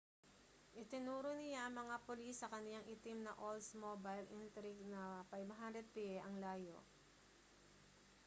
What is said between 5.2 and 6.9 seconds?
500 piye ang layo